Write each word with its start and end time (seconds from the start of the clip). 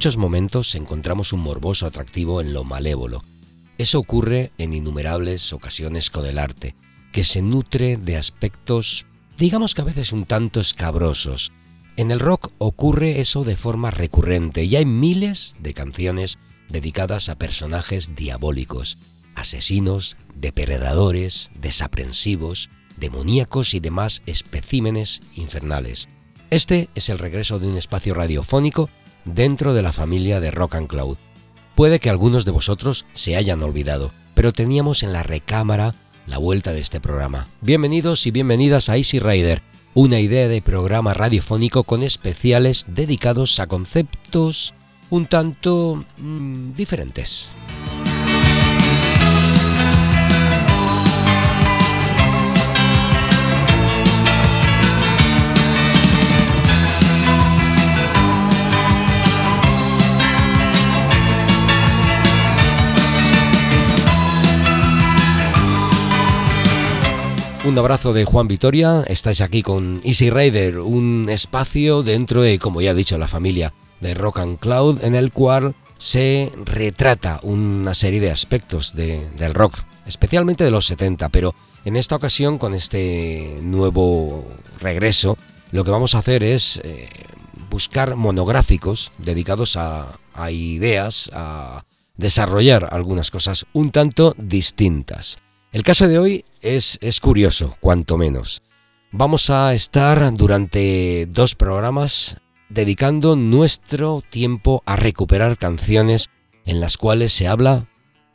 Muchos 0.00 0.16
momentos 0.16 0.74
encontramos 0.76 1.34
un 1.34 1.40
morboso 1.40 1.84
atractivo 1.84 2.40
en 2.40 2.54
lo 2.54 2.64
malévolo. 2.64 3.22
Eso 3.76 3.98
ocurre 3.98 4.50
en 4.56 4.72
innumerables 4.72 5.52
ocasiones 5.52 6.08
con 6.08 6.24
el 6.24 6.38
arte, 6.38 6.74
que 7.12 7.22
se 7.22 7.42
nutre 7.42 7.98
de 7.98 8.16
aspectos, 8.16 9.04
digamos 9.36 9.74
que 9.74 9.82
a 9.82 9.84
veces 9.84 10.14
un 10.14 10.24
tanto 10.24 10.58
escabrosos. 10.58 11.52
En 11.98 12.10
el 12.10 12.18
rock 12.18 12.50
ocurre 12.56 13.20
eso 13.20 13.44
de 13.44 13.58
forma 13.58 13.90
recurrente 13.90 14.64
y 14.64 14.74
hay 14.74 14.86
miles 14.86 15.54
de 15.58 15.74
canciones 15.74 16.38
dedicadas 16.70 17.28
a 17.28 17.36
personajes 17.36 18.16
diabólicos, 18.16 18.96
asesinos, 19.34 20.16
depredadores, 20.34 21.50
desaprensivos, 21.60 22.70
demoníacos 22.96 23.74
y 23.74 23.80
demás 23.80 24.22
especímenes 24.24 25.20
infernales. 25.34 26.08
Este 26.48 26.88
es 26.94 27.10
el 27.10 27.18
regreso 27.18 27.58
de 27.58 27.68
un 27.68 27.76
espacio 27.76 28.14
radiofónico 28.14 28.88
dentro 29.24 29.74
de 29.74 29.82
la 29.82 29.92
familia 29.92 30.40
de 30.40 30.50
Rock 30.50 30.76
and 30.76 30.88
Cloud. 30.88 31.16
Puede 31.74 32.00
que 32.00 32.10
algunos 32.10 32.44
de 32.44 32.50
vosotros 32.50 33.06
se 33.14 33.36
hayan 33.36 33.62
olvidado, 33.62 34.10
pero 34.34 34.52
teníamos 34.52 35.02
en 35.02 35.12
la 35.12 35.22
recámara 35.22 35.94
la 36.26 36.38
vuelta 36.38 36.72
de 36.72 36.80
este 36.80 37.00
programa. 37.00 37.46
Bienvenidos 37.60 38.26
y 38.26 38.30
bienvenidas 38.30 38.88
a 38.88 38.96
Easy 38.96 39.18
Rider, 39.18 39.62
una 39.94 40.20
idea 40.20 40.48
de 40.48 40.62
programa 40.62 41.14
radiofónico 41.14 41.84
con 41.84 42.02
especiales 42.02 42.86
dedicados 42.88 43.58
a 43.60 43.66
conceptos 43.66 44.74
un 45.10 45.26
tanto 45.26 46.04
mm, 46.18 46.72
diferentes. 46.74 47.48
Un 67.62 67.78
abrazo 67.78 68.14
de 68.14 68.24
Juan 68.24 68.48
Vitoria, 68.48 69.04
estáis 69.06 69.42
aquí 69.42 69.62
con 69.62 70.00
Easy 70.02 70.30
Rider, 70.30 70.78
un 70.78 71.28
espacio 71.28 72.02
dentro 72.02 72.40
de, 72.40 72.58
como 72.58 72.80
ya 72.80 72.92
he 72.92 72.94
dicho, 72.94 73.18
la 73.18 73.28
familia 73.28 73.74
de 74.00 74.14
Rock 74.14 74.38
and 74.38 74.58
Cloud, 74.58 75.04
en 75.04 75.14
el 75.14 75.30
cual 75.30 75.74
se 75.98 76.50
retrata 76.64 77.38
una 77.42 77.92
serie 77.92 78.18
de 78.18 78.30
aspectos 78.30 78.94
del 78.94 79.52
rock, 79.52 79.76
especialmente 80.06 80.64
de 80.64 80.70
los 80.70 80.86
70, 80.86 81.28
pero 81.28 81.54
en 81.84 81.96
esta 81.96 82.16
ocasión, 82.16 82.56
con 82.56 82.72
este 82.72 83.58
nuevo 83.60 84.50
regreso, 84.80 85.36
lo 85.70 85.84
que 85.84 85.90
vamos 85.90 86.14
a 86.14 86.20
hacer 86.20 86.42
es 86.42 86.80
eh, 86.82 87.10
buscar 87.68 88.16
monográficos 88.16 89.12
dedicados 89.18 89.76
a, 89.76 90.18
a 90.32 90.50
ideas, 90.50 91.30
a 91.34 91.84
desarrollar 92.16 92.88
algunas 92.90 93.30
cosas 93.30 93.66
un 93.74 93.90
tanto 93.90 94.34
distintas. 94.38 95.36
El 95.72 95.82
caso 95.82 96.08
de 96.08 96.18
hoy 96.18 96.44
es, 96.60 96.98
es 97.00 97.20
curioso, 97.20 97.76
cuanto 97.80 98.18
menos. 98.18 98.62
Vamos 99.12 99.50
a 99.50 99.74
estar 99.74 100.32
durante 100.34 101.26
dos 101.26 101.54
programas 101.54 102.36
dedicando 102.68 103.34
nuestro 103.34 104.22
tiempo 104.30 104.82
a 104.86 104.96
recuperar 104.96 105.58
canciones 105.58 106.28
en 106.64 106.80
las 106.80 106.96
cuales 106.96 107.32
se 107.32 107.48
habla 107.48 107.88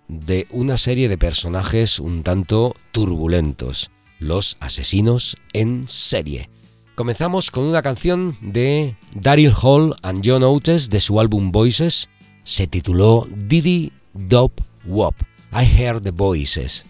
de 0.08 0.48
una 0.52 0.78
serie 0.78 1.08
de 1.08 1.18
personajes 1.18 2.00
un 2.00 2.24
tanto 2.24 2.76
turbulentos, 2.92 3.92
los 4.20 4.58
asesinos 4.60 5.38
en 5.54 5.88
serie. 5.88 6.50
Comenzamos 6.96 7.52
con 7.52 7.64
una 7.64 7.82
canción 7.82 8.38
de 8.42 8.96
Daryl 9.14 9.54
Hall 9.62 9.96
and 10.02 10.24
John 10.26 10.44
Oates 10.44 10.90
de 10.90 11.00
su 11.00 11.20
álbum 11.20 11.52
Voices, 11.52 12.10
se 12.44 12.68
tituló 12.68 13.28
Diddy 13.30 13.92
Dop 14.14 14.52
Wop. 14.86 15.16
I 15.52 15.64
Heard 15.64 16.04
the 16.04 16.12
Voices 16.12 16.86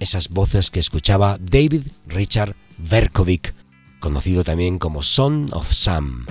esas 0.00 0.28
voces 0.28 0.70
que 0.70 0.80
escuchaba 0.80 1.38
David 1.40 1.82
Richard 2.06 2.54
Verkovic, 2.78 3.54
conocido 4.00 4.44
también 4.44 4.78
como 4.78 5.02
Son 5.02 5.48
of 5.52 5.72
Sam. 5.72 6.26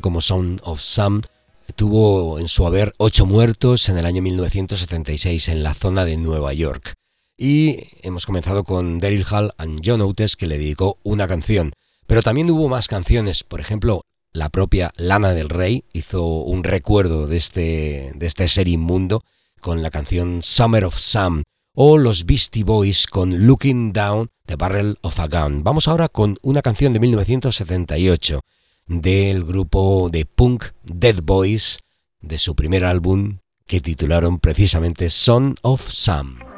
Como 0.00 0.20
Sound 0.20 0.60
of 0.64 0.80
Sam, 0.80 1.22
tuvo 1.76 2.38
en 2.38 2.48
su 2.48 2.66
haber 2.66 2.94
ocho 2.98 3.26
muertos 3.26 3.88
en 3.88 3.98
el 3.98 4.06
año 4.06 4.22
1976 4.22 5.48
en 5.48 5.62
la 5.62 5.74
zona 5.74 6.04
de 6.04 6.16
Nueva 6.16 6.52
York. 6.52 6.94
Y 7.36 7.88
hemos 8.02 8.26
comenzado 8.26 8.64
con 8.64 8.98
Daryl 8.98 9.26
Hall 9.30 9.52
and 9.58 9.80
John 9.84 10.00
Oates 10.00 10.36
que 10.36 10.46
le 10.46 10.58
dedicó 10.58 10.98
una 11.02 11.26
canción. 11.26 11.72
Pero 12.06 12.22
también 12.22 12.50
hubo 12.50 12.68
más 12.68 12.88
canciones, 12.88 13.44
por 13.44 13.60
ejemplo, 13.60 14.02
la 14.32 14.48
propia 14.48 14.92
Lana 14.96 15.34
del 15.34 15.48
Rey 15.48 15.84
hizo 15.92 16.24
un 16.24 16.64
recuerdo 16.64 17.26
de 17.26 17.36
este, 17.36 18.12
de 18.14 18.26
este 18.26 18.48
ser 18.48 18.68
inmundo 18.68 19.24
con 19.60 19.82
la 19.82 19.90
canción 19.90 20.42
Summer 20.42 20.84
of 20.84 20.98
Sam 20.98 21.42
o 21.74 21.98
los 21.98 22.26
Beastie 22.26 22.64
Boys 22.64 23.06
con 23.06 23.46
Looking 23.46 23.92
Down 23.92 24.30
the 24.46 24.56
Barrel 24.56 24.98
of 25.02 25.18
a 25.20 25.26
Gun. 25.26 25.62
Vamos 25.64 25.88
ahora 25.88 26.08
con 26.08 26.36
una 26.42 26.62
canción 26.62 26.92
de 26.92 27.00
1978 27.00 28.40
del 28.86 29.44
grupo 29.44 30.08
de 30.10 30.26
punk 30.26 30.64
Dead 30.84 31.22
Boys 31.22 31.78
de 32.20 32.38
su 32.38 32.54
primer 32.54 32.84
álbum 32.84 33.38
que 33.66 33.80
titularon 33.80 34.38
precisamente 34.38 35.08
Son 35.10 35.56
of 35.62 35.88
Sam. 35.90 36.51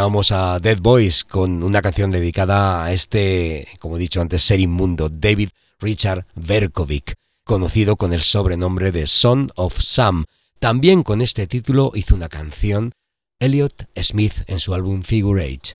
Escuchábamos 0.00 0.32
a 0.32 0.58
Dead 0.60 0.78
Boys 0.80 1.24
con 1.24 1.62
una 1.62 1.82
canción 1.82 2.10
dedicada 2.10 2.82
a 2.82 2.90
este, 2.90 3.68
como 3.80 3.98
he 3.98 4.00
dicho 4.00 4.22
antes, 4.22 4.42
ser 4.42 4.58
inmundo, 4.58 5.10
David 5.10 5.50
Richard 5.78 6.24
Verkovic, 6.34 7.16
conocido 7.44 7.96
con 7.96 8.14
el 8.14 8.22
sobrenombre 8.22 8.92
de 8.92 9.06
Son 9.06 9.50
of 9.56 9.78
Sam. 9.78 10.24
También 10.58 11.02
con 11.02 11.20
este 11.20 11.46
título 11.46 11.92
hizo 11.94 12.14
una 12.14 12.30
canción 12.30 12.92
Elliot 13.40 13.90
Smith 14.00 14.36
en 14.46 14.58
su 14.58 14.72
álbum 14.72 15.02
Figure 15.02 15.44
Eight. 15.44 15.72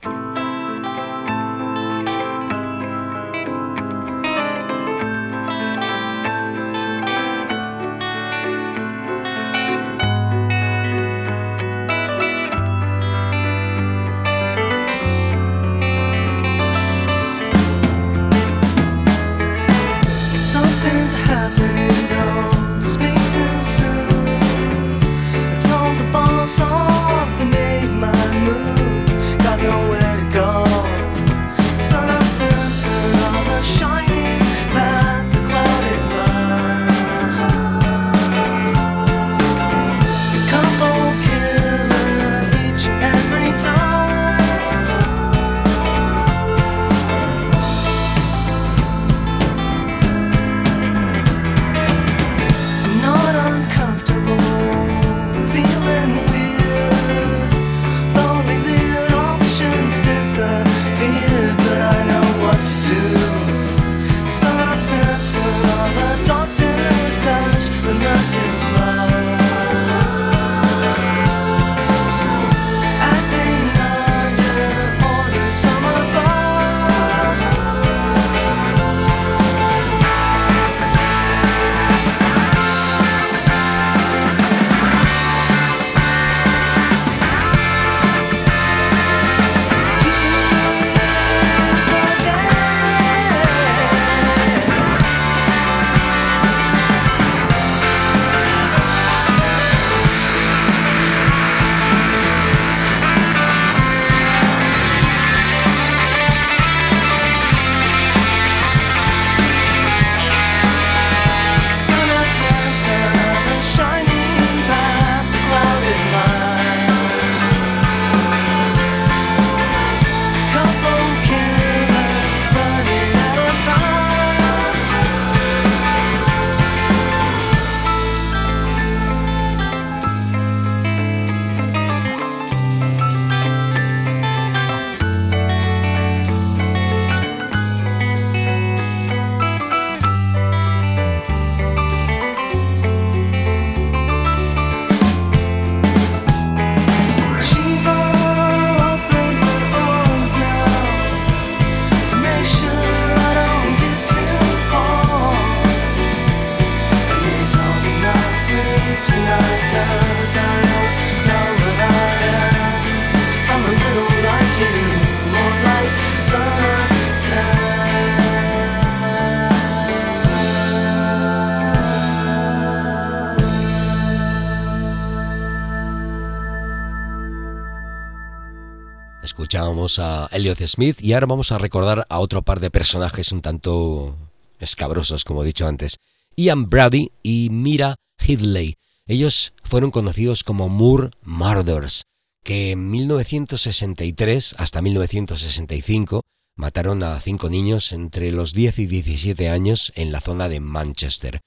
Escuchábamos 179.22 179.98
a 179.98 180.28
Elliot 180.32 180.66
Smith 180.66 181.02
y 181.02 181.12
ahora 181.12 181.26
vamos 181.26 181.52
a 181.52 181.58
recordar 181.58 182.06
a 182.08 182.20
otro 182.20 182.40
par 182.40 182.58
de 182.58 182.70
personajes 182.70 183.32
un 183.32 183.42
tanto 183.42 184.16
escabrosos, 184.58 185.24
como 185.24 185.42
he 185.42 185.46
dicho 185.46 185.66
antes. 185.66 185.98
Ian 186.36 186.70
Brady 186.70 187.12
y 187.22 187.48
Mira 187.50 187.96
Hidley. 188.18 188.78
Ellos 189.06 189.52
fueron 189.62 189.90
conocidos 189.90 190.42
como 190.42 190.70
Moore 190.70 191.10
Murders, 191.22 192.04
que 192.42 192.70
en 192.70 192.90
1963 192.90 194.54
hasta 194.56 194.80
1965 194.80 196.22
mataron 196.56 197.02
a 197.02 197.20
cinco 197.20 197.50
niños 197.50 197.92
entre 197.92 198.32
los 198.32 198.54
10 198.54 198.78
y 198.78 198.86
17 198.86 199.50
años 199.50 199.92
en 199.96 200.12
la 200.12 200.22
zona 200.22 200.48
de 200.48 200.60
Manchester. 200.60 201.40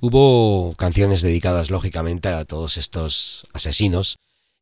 Hubo 0.00 0.74
canciones 0.76 1.22
dedicadas 1.22 1.70
lógicamente 1.70 2.28
a 2.28 2.44
todos 2.44 2.76
estos 2.76 3.46
asesinos 3.52 4.16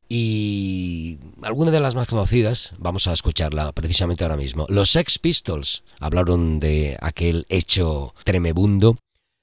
y 0.09 1.19
alguna 1.43 1.71
de 1.71 1.81
las 1.81 1.95
más 1.95 2.09
conocidas, 2.09 2.75
vamos 2.79 3.07
a 3.07 3.13
escucharla 3.13 3.73
precisamente 3.73 4.25
ahora 4.25 4.37
mismo. 4.37 4.67
Los 4.69 4.91
Sex 4.91 5.19
Pistols 5.19 5.85
hablaron 6.01 6.61
de 6.61 6.97
aquel 7.01 7.47
hecho 7.49 8.15
tremebundo 8.25 8.97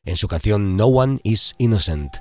en 0.04 0.18
su 0.18 0.28
canción 0.28 0.76
No 0.78 0.88
One 0.88 1.20
is 1.24 1.56
Innocent. 1.58 2.12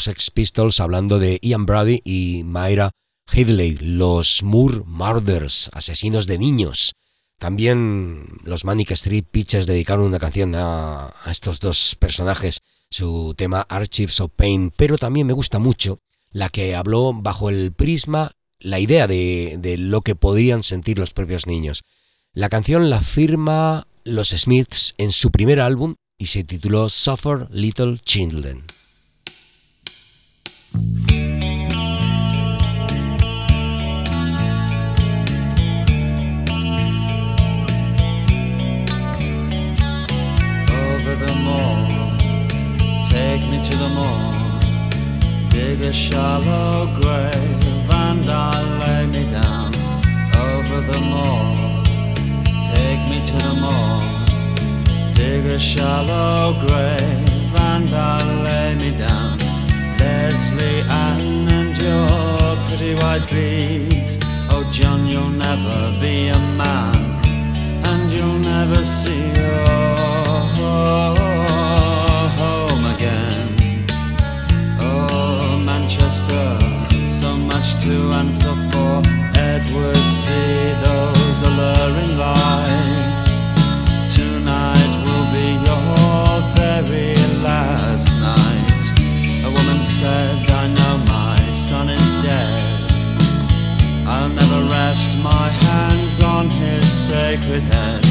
Los 0.00 0.04
Sex 0.04 0.30
Pistols 0.30 0.80
hablando 0.80 1.18
de 1.18 1.38
Ian 1.42 1.66
Brady 1.66 2.00
y 2.04 2.42
Myra 2.44 2.92
Hidley, 3.30 3.76
los 3.82 4.42
Moore 4.42 4.80
Murders, 4.86 5.68
asesinos 5.74 6.26
de 6.26 6.38
niños. 6.38 6.94
También 7.38 8.38
los 8.42 8.64
Manic 8.64 8.92
Street 8.92 9.26
Pitches 9.30 9.66
dedicaron 9.66 10.06
una 10.06 10.18
canción 10.18 10.54
a, 10.54 11.08
a 11.22 11.30
estos 11.30 11.60
dos 11.60 11.96
personajes, 11.98 12.60
su 12.88 13.34
tema 13.36 13.66
Archives 13.68 14.22
of 14.22 14.32
Pain, 14.34 14.72
pero 14.74 14.96
también 14.96 15.26
me 15.26 15.34
gusta 15.34 15.58
mucho 15.58 15.98
la 16.30 16.48
que 16.48 16.74
habló 16.74 17.12
bajo 17.12 17.50
el 17.50 17.72
prisma, 17.72 18.32
la 18.58 18.80
idea 18.80 19.06
de, 19.06 19.56
de 19.58 19.76
lo 19.76 20.00
que 20.00 20.14
podrían 20.14 20.62
sentir 20.62 20.98
los 20.98 21.12
propios 21.12 21.46
niños. 21.46 21.82
La 22.32 22.48
canción 22.48 22.88
la 22.88 23.02
firma 23.02 23.86
los 24.04 24.30
Smiths 24.30 24.94
en 24.96 25.12
su 25.12 25.30
primer 25.30 25.60
álbum 25.60 25.96
y 26.16 26.26
se 26.26 26.42
tituló 26.42 26.88
Suffer 26.88 27.48
Little 27.50 27.98
Children. 27.98 28.64
To 43.62 43.76
the 43.76 43.88
moor. 43.88 44.32
Dig 45.50 45.82
a 45.82 45.92
shallow 45.92 46.86
grave 47.00 47.90
and 47.90 48.28
I'll 48.28 48.78
lay 48.78 49.06
me 49.06 49.30
down 49.30 49.74
over 50.48 50.80
the 50.80 51.00
moor. 51.12 51.44
Take 52.72 53.02
me 53.10 53.18
to 53.28 53.36
the 53.46 53.54
moor. 53.64 55.14
Dig 55.14 55.44
a 55.46 55.58
shallow 55.58 56.54
grave 56.66 57.54
and 57.54 57.92
I'll 57.92 58.42
lay 58.44 58.74
me 58.76 58.96
down. 58.96 59.39
Leslie 60.20 60.82
Ann 60.82 61.48
and 61.48 61.74
your 61.78 62.56
pretty 62.66 62.94
white 62.94 63.26
beads. 63.30 64.18
Oh, 64.50 64.68
John, 64.70 65.06
you'll 65.06 65.36
never 65.48 65.78
be 65.98 66.28
a 66.28 66.38
man 66.60 66.94
and 67.88 68.12
you'll 68.12 68.42
never 68.54 68.80
see 68.84 69.24
your 69.40 69.64
home 72.40 72.84
again. 72.94 73.86
Oh, 74.78 75.58
Manchester, 75.64 76.48
so 77.20 77.30
much 77.50 77.68
to 77.84 77.94
answer 78.20 78.54
for. 78.70 78.92
Edward, 79.52 80.04
see 80.22 80.60
those 80.86 81.38
alluring 81.48 82.14
lights. 82.18 83.28
Tonight 84.14 84.92
will 85.04 85.28
be 85.36 85.48
your 85.66 86.30
very 86.60 87.19
said, 90.00 90.48
I 90.48 90.66
know 90.66 90.96
my 91.12 91.38
son 91.52 91.90
is 91.90 92.08
dead. 92.22 92.90
I'll 94.08 94.30
never 94.30 94.60
rest 94.72 95.10
my 95.18 95.48
hands 95.66 96.22
on 96.22 96.48
his 96.48 96.90
sacred 96.90 97.60
head. 97.74 98.02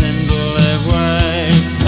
Hindley 0.00 0.76
wakes 0.90 1.84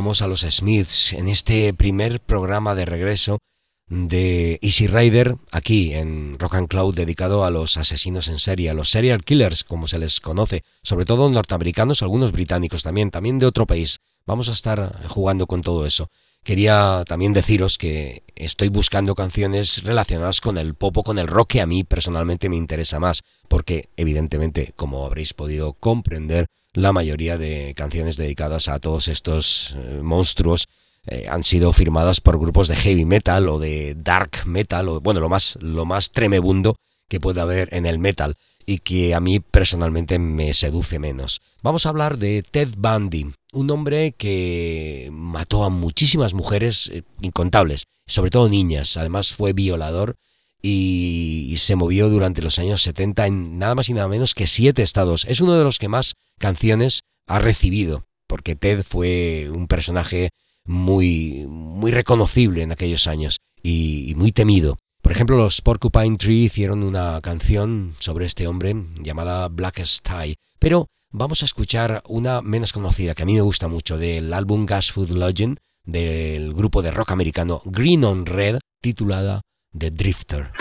escuchábamos 0.00 0.22
a 0.22 0.28
los 0.28 0.46
Smiths 0.48 1.12
en 1.12 1.28
este 1.28 1.74
primer 1.74 2.20
programa 2.20 2.74
de 2.74 2.86
regreso 2.86 3.38
de 3.86 4.58
Easy 4.62 4.86
Rider 4.86 5.36
aquí 5.50 5.92
en 5.92 6.38
Rock 6.38 6.54
and 6.54 6.68
Cloud 6.68 6.94
dedicado 6.94 7.44
a 7.44 7.50
los 7.50 7.76
asesinos 7.76 8.28
en 8.28 8.38
serie, 8.38 8.70
a 8.70 8.74
los 8.74 8.90
serial 8.90 9.22
killers 9.22 9.62
como 9.62 9.86
se 9.88 9.98
les 9.98 10.20
conoce, 10.20 10.62
sobre 10.82 11.04
todo 11.04 11.28
norteamericanos, 11.28 12.00
algunos 12.00 12.32
británicos 12.32 12.82
también, 12.82 13.10
también 13.10 13.38
de 13.38 13.44
otro 13.44 13.66
país. 13.66 13.98
Vamos 14.24 14.48
a 14.48 14.52
estar 14.52 15.06
jugando 15.06 15.46
con 15.46 15.60
todo 15.60 15.84
eso. 15.84 16.08
Quería 16.44 17.04
también 17.06 17.34
deciros 17.34 17.76
que 17.76 18.22
estoy 18.36 18.68
buscando 18.68 19.14
canciones 19.14 19.82
relacionadas 19.82 20.40
con 20.40 20.56
el 20.56 20.74
pop 20.76 20.96
o 20.96 21.02
con 21.02 21.18
el 21.18 21.26
rock 21.26 21.50
que 21.50 21.60
a 21.60 21.66
mí 21.66 21.84
personalmente 21.84 22.48
me 22.48 22.56
interesa 22.56 23.00
más, 23.00 23.22
porque 23.48 23.90
evidentemente, 23.98 24.72
como 24.76 25.04
habréis 25.04 25.34
podido 25.34 25.74
comprender, 25.74 26.46
la 26.72 26.92
mayoría 26.92 27.38
de 27.38 27.74
canciones 27.76 28.16
dedicadas 28.16 28.68
a 28.68 28.78
todos 28.78 29.08
estos 29.08 29.76
eh, 29.76 30.00
monstruos 30.02 30.68
eh, 31.06 31.26
han 31.28 31.44
sido 31.44 31.72
firmadas 31.72 32.20
por 32.20 32.38
grupos 32.38 32.68
de 32.68 32.76
heavy 32.76 33.04
metal 33.04 33.48
o 33.48 33.58
de 33.58 33.94
dark 33.96 34.46
metal, 34.46 34.88
o 34.88 35.00
bueno, 35.00 35.20
lo 35.20 35.28
más, 35.28 35.56
lo 35.60 35.84
más 35.84 36.10
tremebundo 36.10 36.76
que 37.08 37.20
puede 37.20 37.40
haber 37.40 37.74
en 37.74 37.86
el 37.86 37.98
metal 37.98 38.36
y 38.66 38.78
que 38.78 39.14
a 39.14 39.20
mí 39.20 39.40
personalmente 39.40 40.18
me 40.18 40.52
seduce 40.52 40.98
menos. 40.98 41.40
Vamos 41.62 41.86
a 41.86 41.88
hablar 41.88 42.18
de 42.18 42.42
Ted 42.42 42.68
Bundy, 42.76 43.32
un 43.52 43.70
hombre 43.70 44.12
que 44.12 45.08
mató 45.10 45.64
a 45.64 45.70
muchísimas 45.70 46.34
mujeres 46.34 46.88
eh, 46.92 47.02
incontables, 47.20 47.86
sobre 48.06 48.30
todo 48.30 48.48
niñas, 48.48 48.96
además 48.96 49.32
fue 49.32 49.52
violador 49.52 50.16
y, 50.62 51.54
se 51.58 51.76
movió 51.76 52.08
durante 52.08 52.42
los 52.42 52.58
años 52.58 52.82
70 52.82 53.26
en 53.26 53.58
nada 53.58 53.74
más 53.74 53.88
y 53.88 53.94
nada 53.94 54.08
menos 54.08 54.34
que 54.34 54.46
siete 54.46 54.82
estados. 54.82 55.24
Es 55.28 55.40
uno 55.40 55.56
de 55.56 55.64
los 55.64 55.78
que 55.78 55.88
más 55.88 56.14
canciones 56.40 57.02
ha 57.28 57.38
recibido, 57.38 58.06
porque 58.26 58.56
Ted 58.56 58.82
fue 58.82 59.48
un 59.52 59.68
personaje 59.68 60.30
muy, 60.64 61.46
muy 61.46 61.92
reconocible 61.92 62.62
en 62.62 62.72
aquellos 62.72 63.06
años 63.06 63.38
y, 63.62 64.14
muy 64.16 64.32
temido. 64.32 64.78
Por 65.02 65.12
ejemplo, 65.12 65.36
los 65.36 65.60
Porcupine 65.60 66.16
Tree 66.16 66.44
hicieron 66.44 66.82
una 66.82 67.20
canción 67.20 67.94
sobre 68.00 68.26
este 68.26 68.46
hombre 68.46 68.74
llamada 69.00 69.48
Blackest 69.48 70.06
Tie, 70.06 70.36
pero 70.58 70.88
vamos 71.10 71.42
a 71.42 71.46
escuchar 71.46 72.02
una 72.06 72.42
menos 72.42 72.72
conocida 72.72 73.14
que 73.14 73.22
a 73.22 73.26
mí 73.26 73.34
me 73.34 73.40
gusta 73.40 73.68
mucho 73.68 73.96
del 73.96 74.32
álbum 74.32 74.66
Gas 74.66 74.92
Food 74.92 75.10
Legend 75.10 75.58
del 75.84 76.52
grupo 76.52 76.82
de 76.82 76.90
rock 76.90 77.12
americano 77.12 77.62
Green 77.64 78.04
on 78.04 78.26
Red 78.26 78.58
titulada 78.82 79.42
The 79.76 79.90
Drifter. 79.90 80.59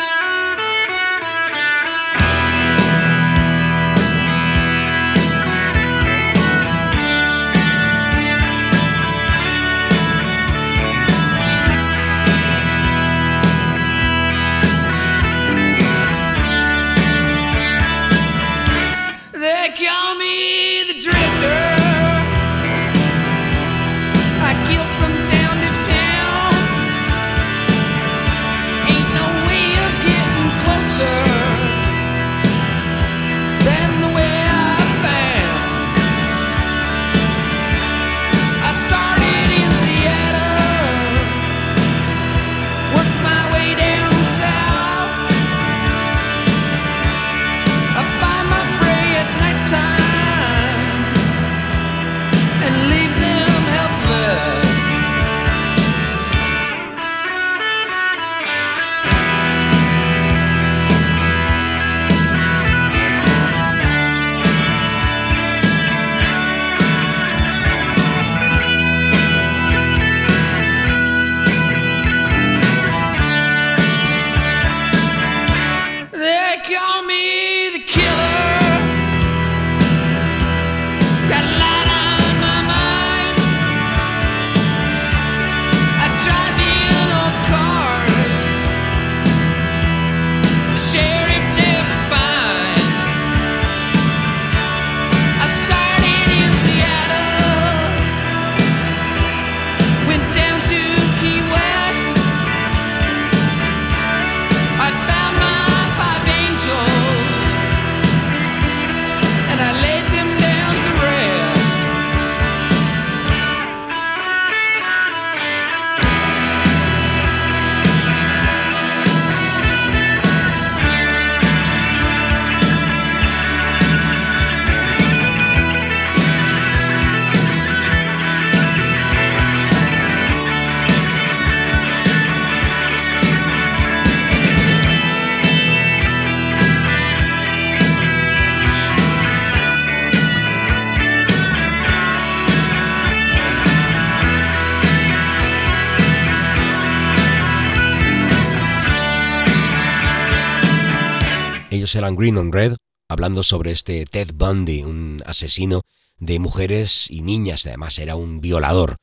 Ellos 151.89 151.95
eran 151.95 152.15
Green 152.15 152.37
on 152.37 152.51
Red, 152.51 152.75
hablando 153.07 153.41
sobre 153.41 153.71
este 153.71 154.05
Ted 154.05 154.29
Bundy, 154.35 154.83
un 154.83 155.23
asesino 155.25 155.81
de 156.19 156.37
mujeres 156.37 157.09
y 157.09 157.23
niñas, 157.23 157.65
además 157.65 157.97
era 157.97 158.15
un 158.15 158.41
violador. 158.41 158.97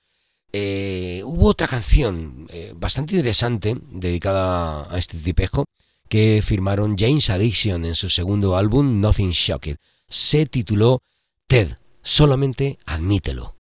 Eh, 0.52 1.22
hubo 1.24 1.48
otra 1.48 1.66
canción 1.66 2.46
eh, 2.48 2.74
bastante 2.76 3.16
interesante 3.16 3.76
dedicada 3.90 4.86
a 4.88 4.98
este 4.98 5.18
tipejo 5.18 5.64
que 6.08 6.42
firmaron 6.44 6.94
James 6.96 7.28
Addiction 7.28 7.84
en 7.84 7.96
su 7.96 8.08
segundo 8.08 8.56
álbum 8.56 9.00
Nothing 9.00 9.32
Shocked. 9.32 9.78
Se 10.06 10.46
tituló 10.46 11.02
Ted, 11.48 11.78
solamente 12.02 12.78
admítelo. 12.86 13.55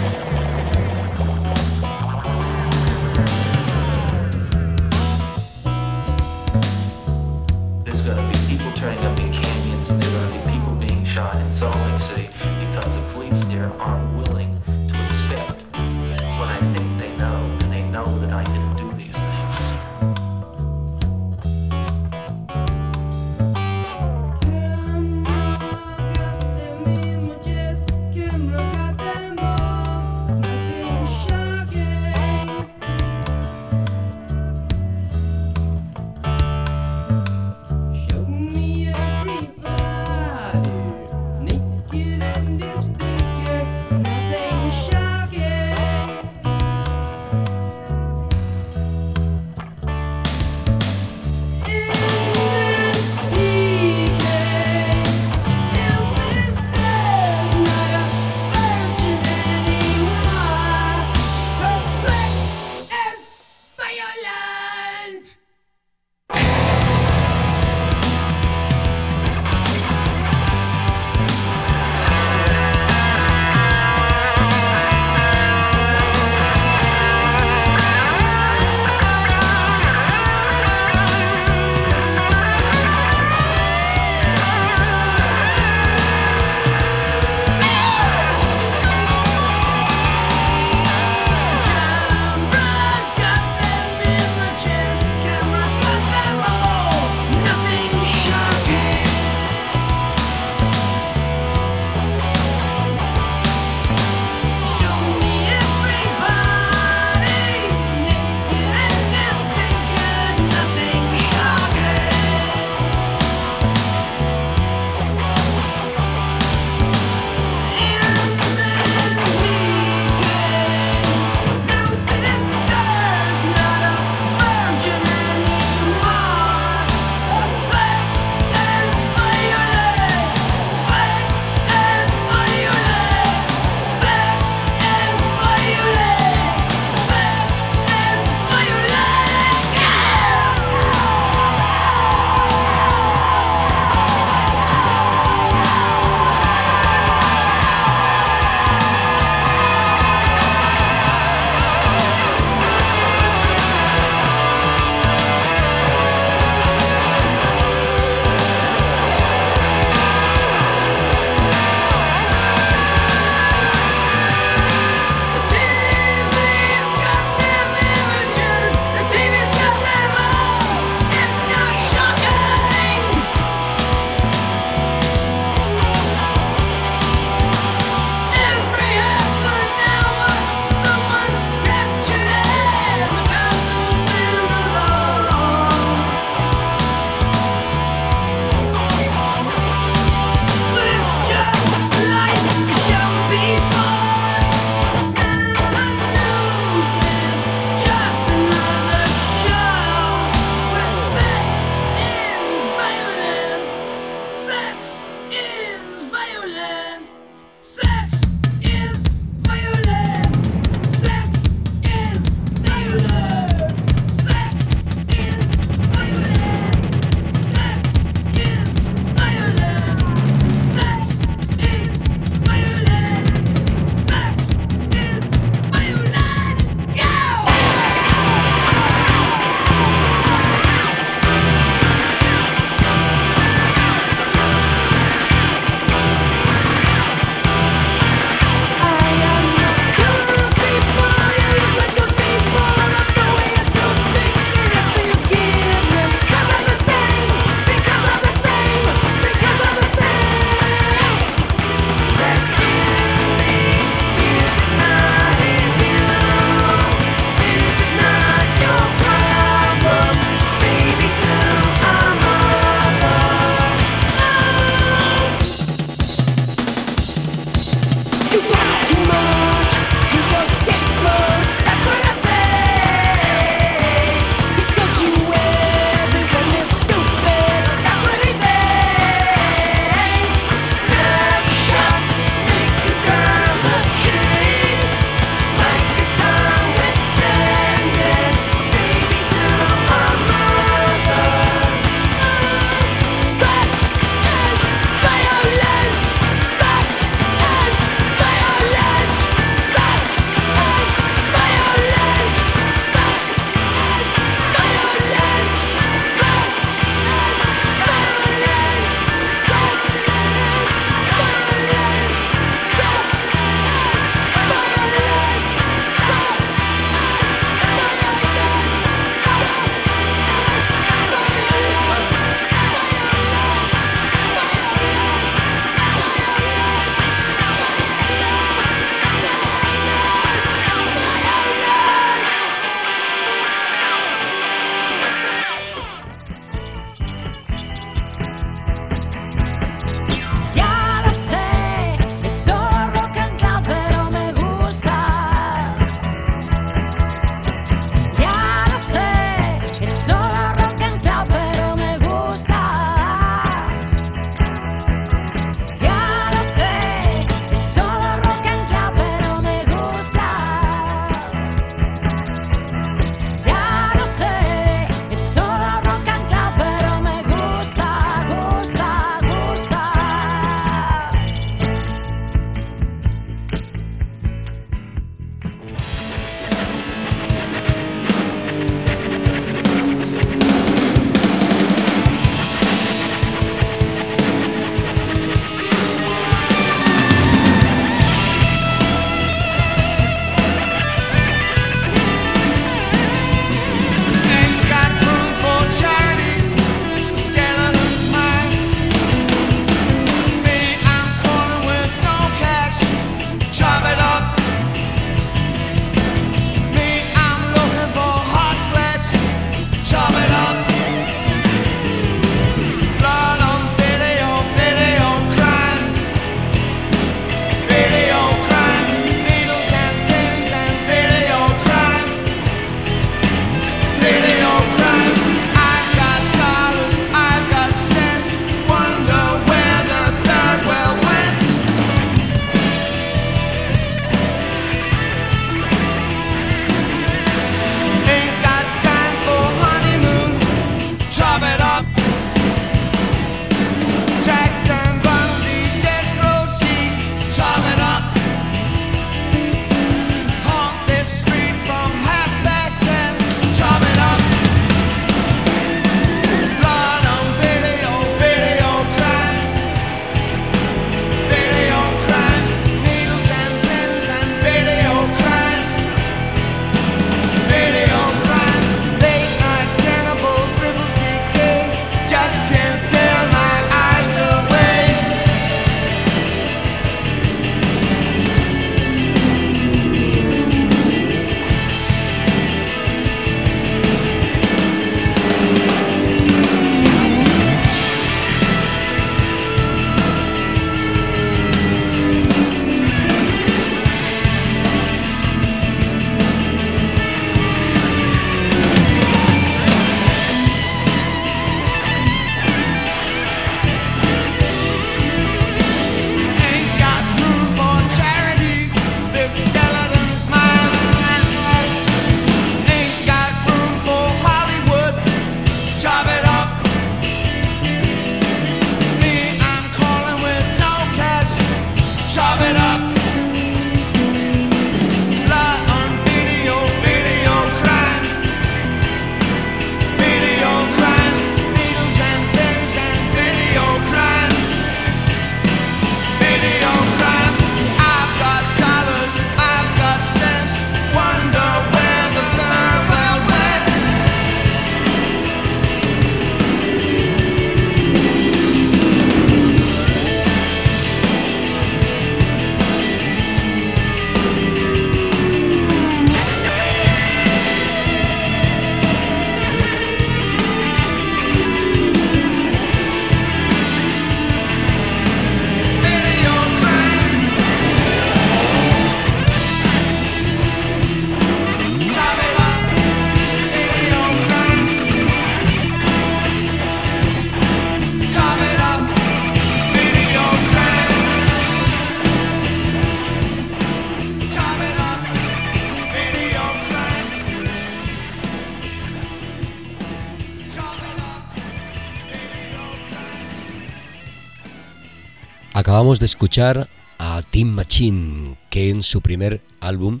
Acabamos 595.78 596.00
de 596.00 596.06
escuchar 596.06 596.68
a 596.98 597.22
Tim 597.22 597.50
Machine, 597.50 598.36
que 598.50 598.68
en 598.68 598.82
su 598.82 599.00
primer 599.00 599.42
álbum, 599.60 600.00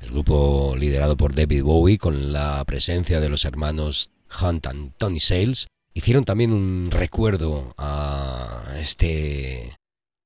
el 0.00 0.10
grupo 0.10 0.74
liderado 0.76 1.16
por 1.16 1.32
David 1.32 1.62
Bowie, 1.62 1.96
con 1.96 2.32
la 2.32 2.64
presencia 2.64 3.20
de 3.20 3.28
los 3.28 3.44
hermanos 3.44 4.10
Hunt 4.40 4.66
and 4.66 4.94
Tony 4.96 5.20
Sales, 5.20 5.68
hicieron 5.94 6.24
también 6.24 6.52
un 6.52 6.88
recuerdo 6.90 7.72
a 7.78 8.64
este 8.80 9.76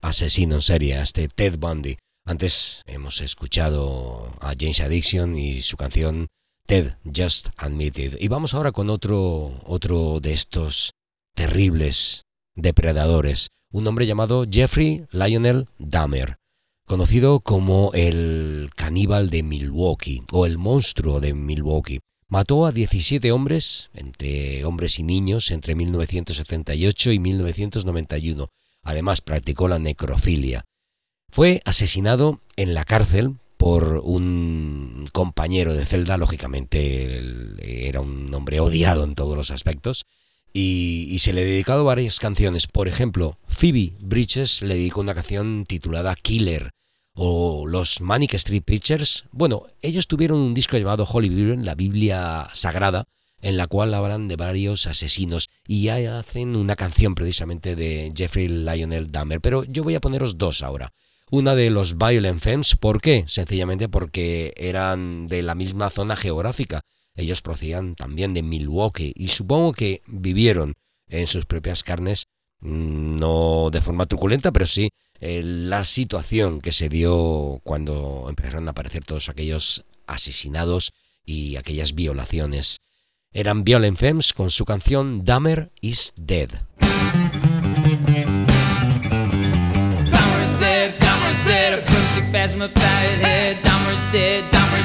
asesino 0.01 0.55
en 0.55 0.63
serie, 0.63 0.97
a 0.97 1.03
este 1.03 1.29
Ted 1.29 1.59
Bundy. 1.59 1.99
Antes 2.25 2.81
hemos 2.87 3.21
escuchado 3.21 4.33
a 4.41 4.55
James 4.59 4.81
Addiction 4.81 5.37
y 5.37 5.61
su 5.61 5.77
canción 5.77 6.29
Ted 6.65 6.95
Just 7.05 7.49
Admitted. 7.59 8.17
Y 8.19 8.29
vamos 8.29 8.55
ahora 8.55 8.73
con 8.73 8.89
otro, 8.89 9.61
otro 9.67 10.21
de 10.21 10.33
estos 10.33 10.93
terribles 11.35 12.23
depredadores, 12.55 13.49
un 13.77 13.87
hombre 13.87 14.07
llamado 14.07 14.47
Jeffrey 14.51 15.05
Lionel 15.11 15.69
Dahmer, 15.79 16.39
conocido 16.87 17.41
como 17.41 17.91
el 17.93 18.71
caníbal 18.75 19.29
de 19.29 19.43
Milwaukee 19.43 20.23
o 20.33 20.47
el 20.47 20.57
monstruo 20.57 21.21
de 21.21 21.35
Milwaukee. 21.35 22.01
Mató 22.27 22.65
a 22.65 22.73
17 22.73 23.31
hombres, 23.33 23.91
entre 23.93 24.65
hombres 24.65 24.99
y 24.99 25.03
niños, 25.03 25.51
entre 25.51 25.75
1978 25.75 27.13
y 27.13 27.19
1991. 27.19 28.49
Además, 28.83 29.21
practicó 29.21 29.69
la 29.69 29.79
necrofilia. 29.79 30.65
Fue 31.31 31.61
asesinado 31.67 32.41
en 32.57 32.73
la 32.73 32.87
cárcel 32.87 33.37
por 33.59 34.01
un 34.03 35.11
compañero 35.13 35.75
de 35.75 35.85
celda, 35.85 36.17
lógicamente 36.17 37.87
era 37.87 38.01
un 38.01 38.33
hombre 38.33 38.59
odiado 38.59 39.05
en 39.05 39.15
todos 39.15 39.37
los 39.37 39.51
aspectos, 39.51 40.07
y, 40.57 41.07
y 41.11 41.19
se 41.19 41.35
le 41.35 41.43
ha 41.43 41.45
dedicado 41.45 41.85
varias 41.85 42.19
canciones. 42.19 42.67
Por 42.67 42.89
ejemplo, 42.89 43.39
Phoebe 43.47 43.93
Bridges 44.01 44.63
le 44.63 44.77
dedicó 44.77 45.03
una 45.03 45.15
canción 45.15 45.67
titulada 45.67 46.17
Killer, 46.17 46.71
o 47.13 47.67
los 47.67 48.01
Manic 48.01 48.35
Street 48.35 48.63
Preachers. 48.63 49.25
Bueno, 49.33 49.67
ellos 49.83 50.07
tuvieron 50.07 50.39
un 50.39 50.55
disco 50.55 50.79
llamado 50.79 51.05
Holy 51.05 51.29
Bible, 51.29 51.63
la 51.63 51.75
Biblia 51.75 52.49
Sagrada, 52.55 53.07
en 53.43 53.59
la 53.59 53.67
cual 53.67 53.93
hablan 53.93 54.29
de 54.29 54.37
varios 54.37 54.87
asesinos 54.87 55.51
y 55.67 55.89
hacen 55.89 56.57
una 56.57 56.75
canción 56.75 57.15
precisamente 57.15 57.77
de 57.77 58.13
Jeffrey 58.17 58.49
Lionel 58.49 59.13
Dahmer. 59.13 59.43
Pero 59.43 59.65
yo 59.65 59.85
voy 59.85 59.95
a 59.95 60.01
poneros 60.01 60.39
dos 60.39 60.63
ahora. 60.63 60.93
Una 61.31 61.55
de 61.55 61.71
los 61.71 61.99
Violent 61.99 62.41
Femmes, 62.41 62.77
¿por 62.77 63.03
qué? 63.03 63.25
Sencillamente 63.27 63.89
porque 63.89 64.55
eran 64.57 65.27
de 65.27 65.43
la 65.43 65.55
misma 65.55 65.91
zona 65.91 66.17
geográfica. 66.17 66.83
Ellos 67.17 67.43
procedían 67.43 67.95
también 67.95 68.35
de 68.35 68.43
Milwaukee 68.43 69.13
y 69.17 69.29
supongo 69.29 69.73
que 69.73 70.03
vivieron 70.07 70.75
en 71.09 71.27
sus 71.27 71.47
propias 71.47 71.83
carnes, 71.83 72.27
mm, 72.61 73.19
no 73.19 73.71
de 73.73 73.81
forma 73.81 74.07
truculenta, 74.07 74.53
pero 74.53 74.67
sí 74.67 74.91
eh, 75.21 75.43
la 75.43 75.85
situación 75.85 76.61
que 76.61 76.73
se 76.73 76.89
dio 76.89 77.61
cuando 77.65 78.27
empezaron 78.29 78.69
a 78.69 78.73
aparecer 78.73 79.05
todos 79.05 79.29
aquellos 79.29 79.85
asesinados 80.07 80.93
y 81.25 81.57
aquellas 81.57 81.95
violaciones. 81.95 82.79
Eran 83.33 83.65
Violent 83.65 83.99
Femmes 83.99 84.33
con 84.33 84.51
su 84.51 84.65
canción 84.65 85.25
Dahmer 85.25 85.71
is 85.81 86.13
Dead. 86.17 86.51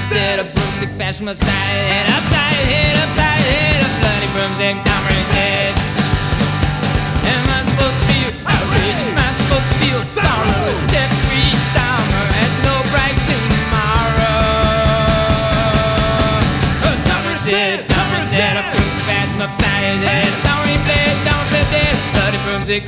Dead, 0.10 0.61
bashed 1.02 1.18
him 1.20 1.34
upside 1.34 1.50
head. 1.50 2.06
Upside 2.14 2.62
head, 2.70 2.94
upside 3.02 3.42
head, 3.50 3.82
a 3.82 3.90
bloody 4.06 4.30
broomstick, 4.38 4.78
dead. 5.34 5.74
Am 7.26 7.42
I 7.42 7.66
supposed 7.74 7.98
to 7.98 8.06
feel 8.06 8.30
outrage? 8.46 9.02
Am 9.02 9.18
I 9.18 9.34
supposed 9.42 9.66
to 9.66 9.76
feel 9.82 10.02
sorrow? 10.14 10.62
Jeffrey 10.94 11.50
Dahmer 11.74 12.26
has 12.38 12.54
no 12.62 12.86
bright 12.94 13.18
tomorrow. 13.26 14.46
Dahmer's 16.86 17.44
dead, 17.50 17.82
Dahmer's 17.90 18.30
dead, 18.30 18.62
a 18.62 18.64
broomstick 18.70 19.06
bashed 19.10 19.34
him 19.34 19.42
upside 19.42 20.06
head. 20.06 20.06
Ain't 20.06 20.86
dead, 20.86 21.18
Dahmer's 21.26 21.66
dead, 21.74 21.98
bloody 22.14 22.38
broomstick, 22.46 22.86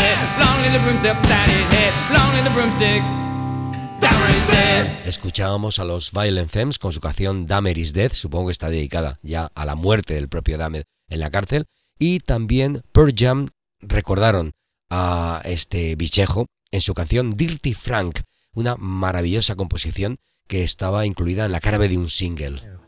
dead. 0.00 0.16
Long 0.40 0.56
live 0.64 0.72
the 0.72 0.80
broomstick 0.80 1.12
upside 1.12 1.52
his 1.52 1.68
head. 1.76 1.92
Long 2.08 2.32
live 2.32 2.48
the 2.48 2.54
broomstick. 2.56 3.04
Escuchábamos 5.04 5.78
a 5.78 5.84
los 5.84 6.12
Violent 6.12 6.50
Femmes 6.50 6.78
con 6.78 6.92
su 6.92 7.00
canción 7.00 7.46
Dahmer 7.46 7.76
is 7.76 7.92
Dead, 7.92 8.12
supongo 8.12 8.46
que 8.46 8.52
está 8.52 8.70
dedicada 8.70 9.18
ya 9.22 9.50
a 9.54 9.64
la 9.64 9.74
muerte 9.74 10.14
del 10.14 10.28
propio 10.28 10.56
Dahmer 10.56 10.84
en 11.08 11.20
la 11.20 11.30
cárcel, 11.30 11.66
y 11.98 12.20
también 12.20 12.82
Pearl 12.92 13.12
Jam 13.16 13.48
recordaron 13.80 14.52
a 14.88 15.42
este 15.44 15.96
bichejo 15.96 16.46
en 16.70 16.80
su 16.80 16.94
canción 16.94 17.32
Dirty 17.32 17.74
Frank, 17.74 18.20
una 18.52 18.76
maravillosa 18.76 19.56
composición 19.56 20.18
que 20.46 20.62
estaba 20.62 21.06
incluida 21.06 21.44
en 21.44 21.52
la 21.52 21.60
cara 21.60 21.78
de 21.78 21.98
un 21.98 22.08
single. 22.08 22.79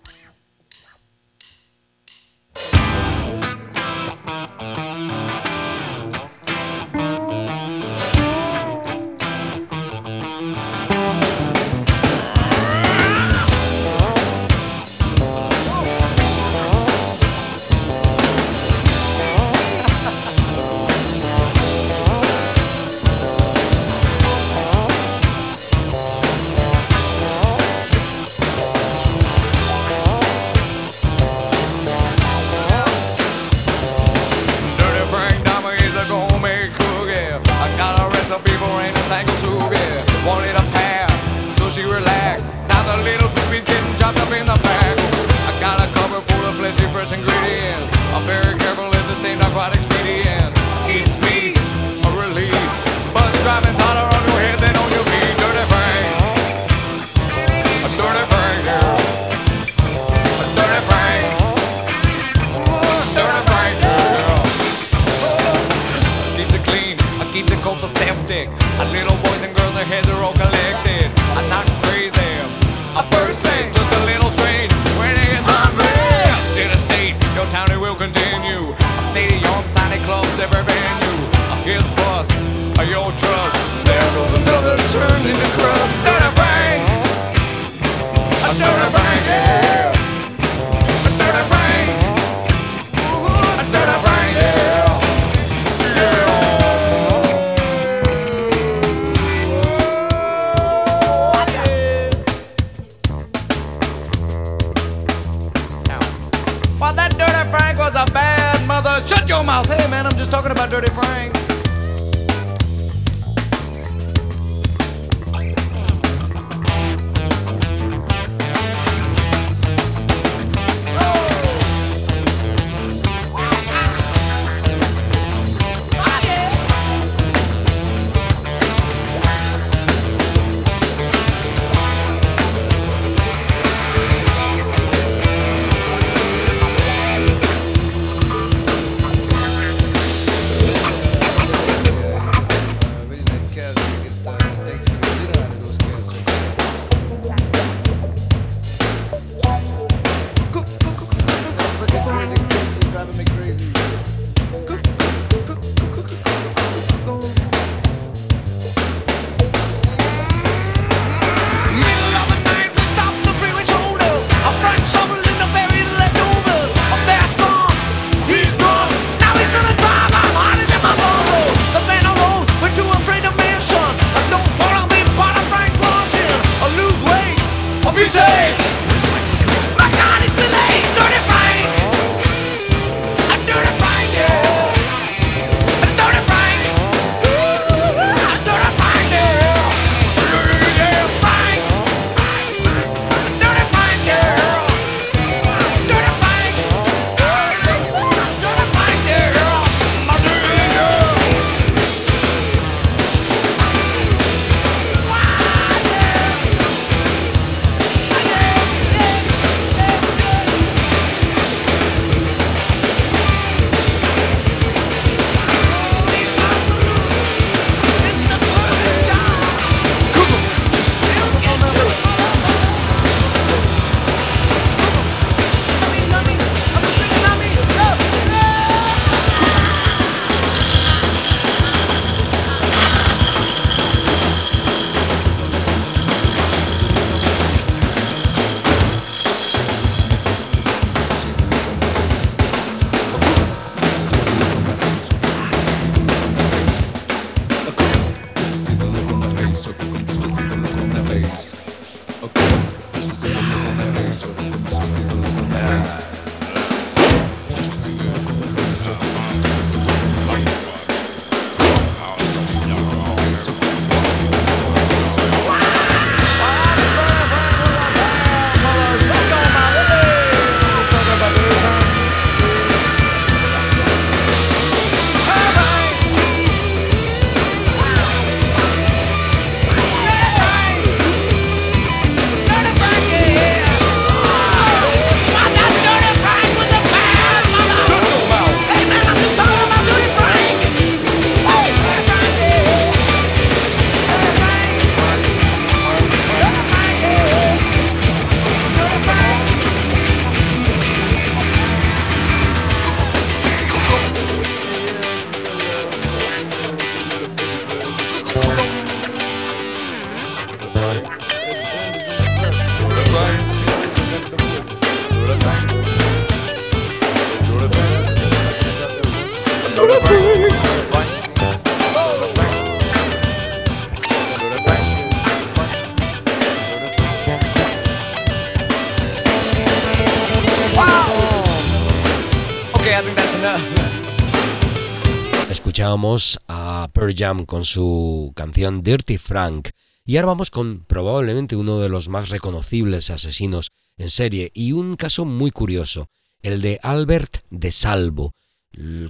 A 336.48 336.88
Pearl 336.92 337.14
Jam 337.16 337.46
con 337.46 337.64
su 337.64 338.32
canción 338.34 338.82
Dirty 338.82 339.18
Frank. 339.18 339.68
Y 340.04 340.16
ahora 340.16 340.26
vamos 340.26 340.50
con 340.50 340.84
probablemente 340.84 341.54
uno 341.54 341.78
de 341.78 341.88
los 341.88 342.08
más 342.08 342.28
reconocibles 342.28 343.08
asesinos 343.10 343.70
en 343.96 344.10
serie 344.10 344.50
y 344.52 344.72
un 344.72 344.96
caso 344.96 345.24
muy 345.24 345.52
curioso, 345.52 346.08
el 346.42 346.60
de 346.60 346.80
Albert 346.82 347.44
de 347.50 347.70
Salvo, 347.70 348.34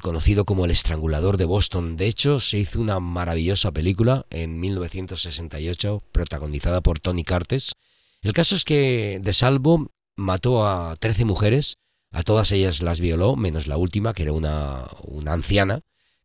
conocido 0.02 0.44
como 0.44 0.66
el 0.66 0.70
estrangulador 0.70 1.38
de 1.38 1.46
Boston. 1.46 1.96
De 1.96 2.08
hecho, 2.08 2.40
se 2.40 2.58
hizo 2.58 2.78
una 2.78 3.00
maravillosa 3.00 3.72
película 3.72 4.26
en 4.28 4.60
1968 4.60 6.02
protagonizada 6.12 6.82
por 6.82 7.00
Tony 7.00 7.24
Curtis. 7.24 7.72
El 8.20 8.34
caso 8.34 8.54
es 8.54 8.64
que 8.64 9.18
de 9.22 9.32
Salvo 9.32 9.90
mató 10.14 10.68
a 10.68 10.96
13 10.96 11.24
mujeres, 11.24 11.78
a 12.10 12.22
todas 12.22 12.52
ellas 12.52 12.82
las 12.82 13.00
violó, 13.00 13.34
menos 13.34 13.66
la 13.66 13.78
última, 13.78 14.12
que 14.12 14.24
era 14.24 14.32
una, 14.32 14.88
una 15.04 15.32
anciana, 15.32 15.80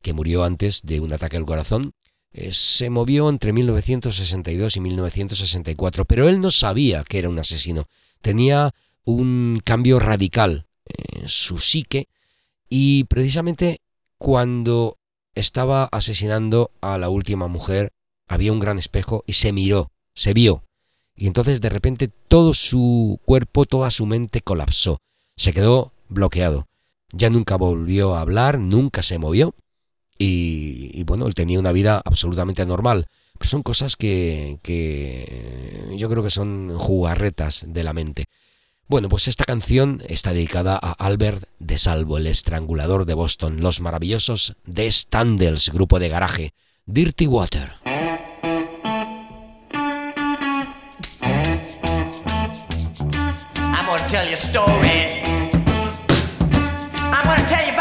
que 0.07 0.13
murió 0.13 0.45
antes 0.45 0.83
de 0.83 1.01
un 1.01 1.11
ataque 1.11 1.35
al 1.35 1.43
corazón. 1.43 1.91
Eh, 2.31 2.53
se 2.53 2.89
movió 2.89 3.27
entre 3.27 3.51
1962 3.51 4.77
y 4.77 4.79
1964, 4.79 6.05
pero 6.05 6.29
él 6.29 6.39
no 6.39 6.49
sabía 6.49 7.03
que 7.03 7.19
era 7.19 7.27
un 7.27 7.39
asesino. 7.39 7.89
Tenía 8.21 8.73
un 9.03 9.59
cambio 9.65 9.99
radical 9.99 10.65
en 10.85 11.27
su 11.27 11.57
psique 11.57 12.07
y 12.69 13.03
precisamente 13.03 13.81
cuando 14.17 14.97
estaba 15.35 15.89
asesinando 15.91 16.71
a 16.79 16.97
la 16.97 17.09
última 17.09 17.49
mujer 17.49 17.91
había 18.29 18.53
un 18.53 18.61
gran 18.61 18.79
espejo 18.79 19.25
y 19.27 19.33
se 19.33 19.51
miró, 19.51 19.91
se 20.13 20.33
vio. 20.33 20.63
Y 21.17 21.27
entonces 21.27 21.59
de 21.59 21.67
repente 21.67 22.09
todo 22.29 22.53
su 22.53 23.19
cuerpo, 23.25 23.65
toda 23.65 23.91
su 23.91 24.05
mente 24.05 24.39
colapsó. 24.39 24.99
Se 25.35 25.51
quedó 25.51 25.91
bloqueado. 26.07 26.65
Ya 27.11 27.29
nunca 27.29 27.57
volvió 27.57 28.15
a 28.15 28.21
hablar, 28.21 28.57
nunca 28.57 29.01
se 29.01 29.17
movió. 29.17 29.53
Y, 30.17 30.91
y 30.93 31.03
bueno, 31.03 31.27
él 31.27 31.35
tenía 31.35 31.59
una 31.59 31.71
vida 31.71 32.01
absolutamente 32.03 32.65
normal. 32.65 33.07
Pero 33.37 33.49
son 33.49 33.63
cosas 33.63 33.95
que, 33.95 34.59
que 34.63 35.93
yo 35.95 36.09
creo 36.09 36.23
que 36.23 36.29
son 36.29 36.77
jugarretas 36.77 37.65
de 37.67 37.83
la 37.83 37.93
mente. 37.93 38.25
Bueno, 38.89 39.09
pues 39.09 39.27
esta 39.27 39.43
canción 39.43 40.01
está 40.07 40.31
dedicada 40.31 40.79
a 40.81 40.93
Albert 40.93 41.43
de 41.59 41.77
Salvo, 41.77 42.17
el 42.17 42.25
estrangulador 42.25 43.05
de 43.05 43.15
Boston, 43.15 43.59
los 43.59 43.81
maravillosos 43.81 44.55
The 44.73 44.89
Standells, 44.89 45.71
grupo 45.73 45.99
de 45.99 46.07
garaje, 46.07 46.53
Dirty 46.85 47.27
Water. 47.27 47.73
I'm 53.73 53.85
gonna 53.85 54.09
tell 54.09 54.25
you 54.25 54.33
a 54.33 54.37
story. 54.37 55.21
I'm 57.11 57.25
gonna 57.25 57.43
tell 57.49 57.65
you 57.67 57.76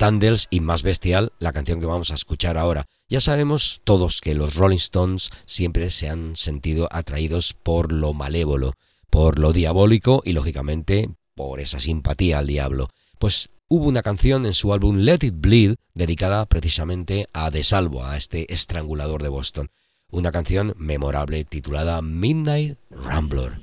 de 0.00 0.06
Standells 0.06 0.48
y 0.48 0.60
más 0.60 0.82
bestial 0.82 1.32
la 1.40 1.52
canción 1.52 1.78
que 1.78 1.84
vamos 1.84 2.10
a 2.10 2.14
escuchar 2.14 2.56
ahora. 2.56 2.86
Ya 3.10 3.20
sabemos 3.20 3.82
todos 3.84 4.22
que 4.22 4.34
los 4.34 4.54
Rolling 4.54 4.78
Stones 4.78 5.30
siempre 5.44 5.90
se 5.90 6.08
han 6.08 6.36
sentido 6.36 6.88
atraídos 6.90 7.52
por 7.52 7.92
lo 7.92 8.14
malévolo, 8.14 8.72
por 9.10 9.38
lo 9.38 9.52
diabólico 9.52 10.22
y 10.24 10.32
lógicamente 10.32 11.10
por 11.34 11.60
esa 11.60 11.80
simpatía 11.80 12.38
al 12.38 12.46
diablo. 12.46 12.88
Pues 13.18 13.50
hubo 13.68 13.86
una 13.86 14.02
canción 14.02 14.46
en 14.46 14.54
su 14.54 14.72
álbum 14.72 15.00
Let 15.00 15.18
It 15.20 15.34
Bleed 15.36 15.74
dedicada 15.92 16.46
precisamente 16.46 17.26
a 17.34 17.50
De 17.50 17.62
Salvo, 17.62 18.02
a 18.02 18.16
este 18.16 18.50
estrangulador 18.52 19.22
de 19.22 19.28
Boston. 19.28 19.68
Una 20.10 20.32
canción 20.32 20.72
memorable 20.78 21.44
titulada 21.44 22.00
Midnight 22.00 22.78
Rambler. 22.88 23.60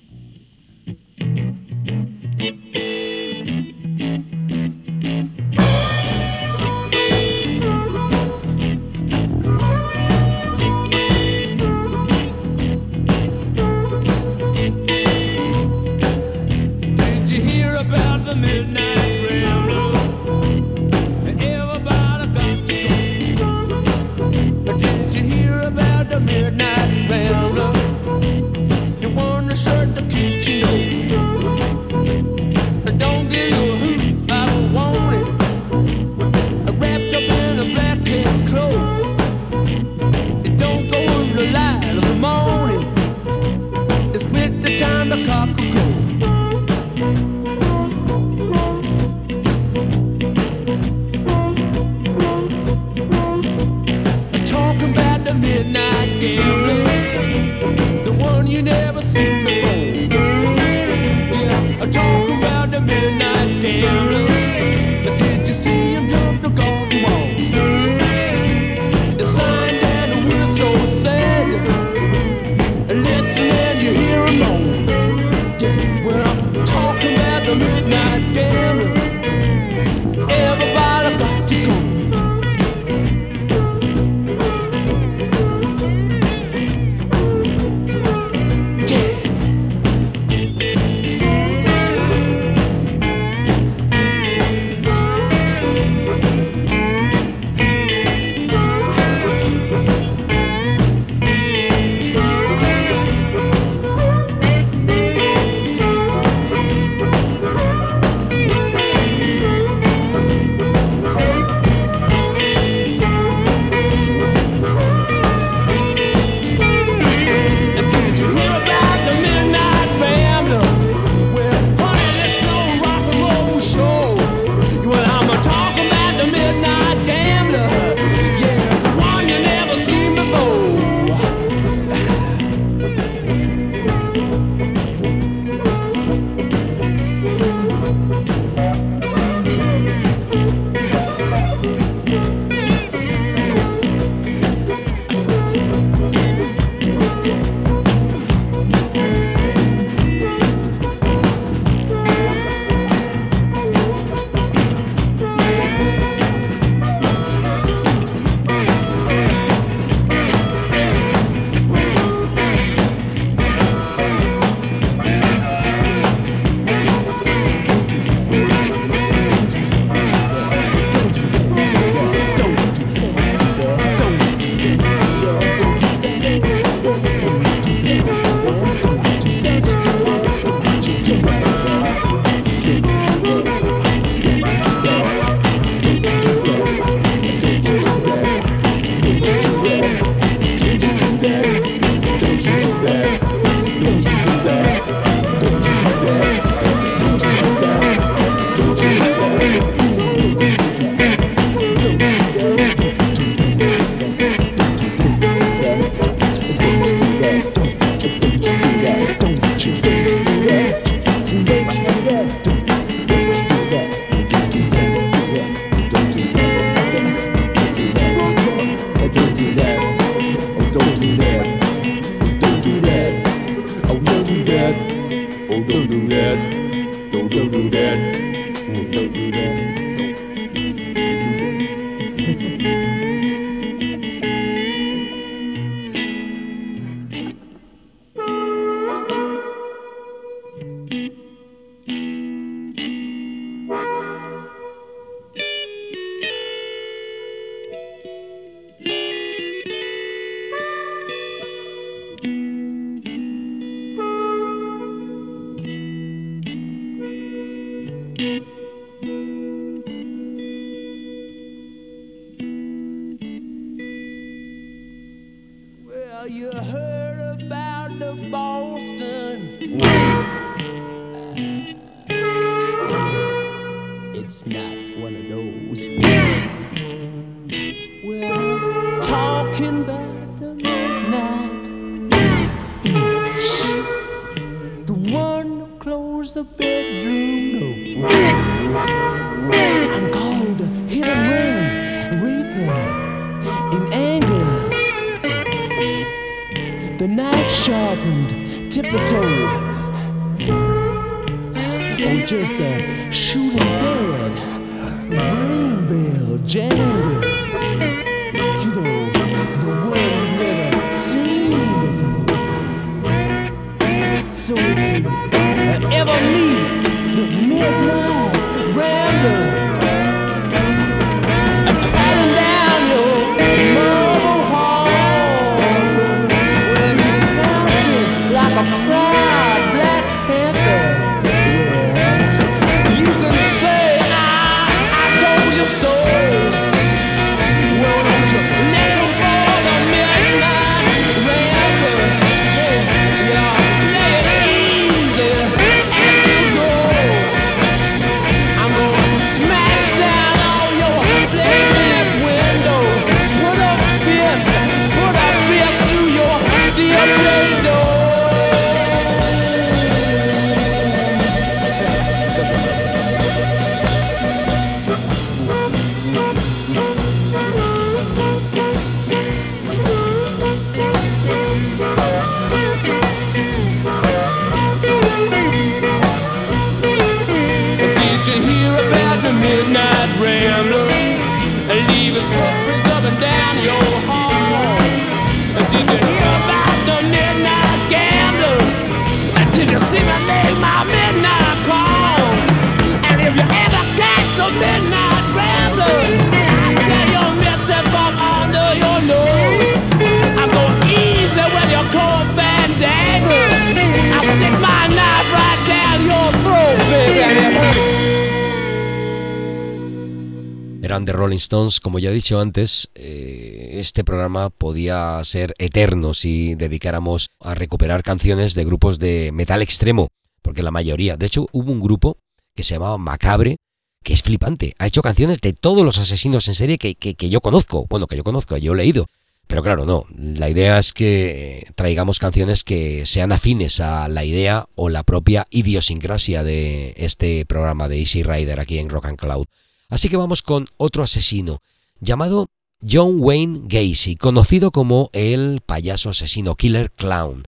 Como 411.50 412.00
ya 412.00 412.10
he 412.10 412.14
dicho 412.14 412.40
antes, 412.42 412.90
eh, 412.96 413.76
este 413.80 414.04
programa 414.04 414.50
podía 414.50 415.20
ser 415.24 415.54
eterno 415.60 416.14
si 416.14 416.56
dedicáramos 416.56 417.30
a 417.40 417.56
recuperar 417.56 418.04
canciones 418.04 418.54
de 418.54 418.66
grupos 418.66 419.00
de 419.00 419.32
metal 419.32 419.62
extremo, 419.62 420.10
porque 420.42 420.62
la 420.62 420.72
mayoría, 420.72 421.16
de 421.16 421.26
hecho 421.26 421.48
hubo 421.54 421.72
un 421.72 421.80
grupo 421.80 422.18
que 422.54 422.64
se 422.64 422.74
llamaba 422.76 422.98
Macabre, 422.98 423.58
que 424.04 424.14
es 424.14 424.24
flipante, 424.24 424.74
ha 424.78 424.88
hecho 424.88 425.02
canciones 425.02 425.40
de 425.40 425.54
todos 425.54 425.86
los 425.86 425.98
asesinos 425.98 426.48
en 426.50 426.56
serie 426.56 426.78
que, 426.78 426.96
que- 426.96 427.16
que 427.16 427.30
yo 427.30 427.40
conozco, 427.40 427.86
bueno, 427.90 428.08
que 428.08 428.18
yo 428.18 428.24
conozco, 428.26 428.58
yo 428.58 428.74
he 428.74 428.78
leído, 428.78 429.06
pero 429.48 429.64
claro, 429.64 429.86
no, 429.86 430.06
la 430.18 430.50
idea 430.50 430.78
es 430.80 430.92
que 430.92 431.68
traigamos 431.76 432.20
canciones 432.20 432.66
que 432.66 433.06
sean 433.06 433.32
afines 433.32 433.80
a 433.80 434.10
la 434.10 434.26
idea 434.26 434.68
o 434.76 434.90
la 434.90 435.04
propia 435.04 435.48
idiosincrasia 435.50 436.44
de 436.44 436.94
este 436.98 437.46
programa 437.46 437.88
de 437.88 438.00
Easy 438.00 438.22
Rider 438.24 438.60
aquí 438.60 438.80
en 438.80 438.90
Rock 438.90 439.06
and 439.06 439.18
Cloud. 439.18 439.46
Así 439.90 440.10
que 440.10 440.18
vamos 440.18 440.42
con 440.42 440.68
otro 440.78 441.04
asesino 441.04 441.62
llamado 442.00 442.50
John 442.88 443.18
Wayne 443.20 443.62
Gacy, 443.64 444.18
conocido 444.18 444.72
como 444.72 445.10
el 445.14 445.62
payaso 445.66 446.10
asesino 446.10 446.56
Killer 446.56 446.92
Clown. 446.92 447.44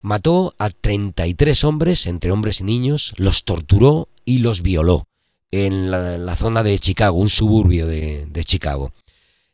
Mató 0.00 0.54
a 0.58 0.70
33 0.70 1.64
hombres, 1.64 2.06
entre 2.06 2.32
hombres 2.32 2.60
y 2.60 2.64
niños, 2.64 3.14
los 3.16 3.44
torturó 3.44 4.08
y 4.24 4.38
los 4.38 4.62
violó 4.62 5.06
en 5.52 5.90
la, 5.90 6.34
zona 6.34 6.62
de 6.62 6.78
Chicago, 6.78 7.18
un 7.18 7.28
suburbio 7.28 7.86
de, 7.86 8.44
Chicago. 8.44 8.92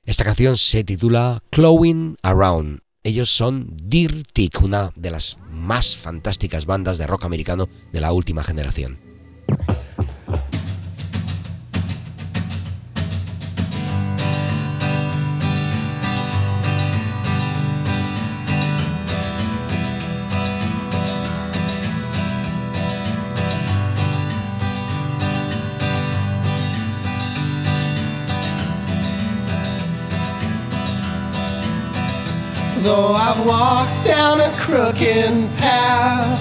Esta 0.04 0.24
canción 0.24 0.56
se 0.56 0.84
titula 0.84 1.42
Clawing 1.50 2.16
Around. 2.22 2.80
Ellos 3.02 3.30
son 3.30 3.76
Deer 3.82 4.22
Tick, 4.32 4.62
una 4.62 4.92
de 4.94 5.10
las 5.10 5.36
más 5.50 5.96
fantásticas 5.96 6.66
bandas 6.66 6.98
de 6.98 7.06
rock 7.06 7.24
americano 7.24 7.68
de 7.92 8.00
la 8.00 8.12
última 8.12 8.44
generación. 8.44 8.98
Though 32.88 33.12
I've 33.12 33.44
walked 33.46 34.06
down 34.06 34.40
a 34.40 34.50
crooked 34.56 35.34
path, 35.58 36.40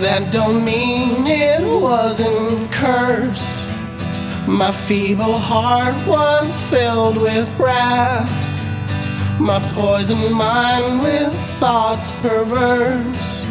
that 0.00 0.30
don't 0.30 0.64
mean 0.64 1.26
it 1.26 1.60
wasn't 1.60 2.70
cursed. 2.70 3.58
My 4.46 4.70
feeble 4.70 5.36
heart 5.36 5.96
was 6.06 6.62
filled 6.70 7.16
with 7.16 7.52
wrath, 7.58 8.30
my 9.40 9.58
poisoned 9.74 10.32
mind 10.32 11.02
with 11.02 11.34
thoughts 11.58 12.12
perverse. 12.22 13.42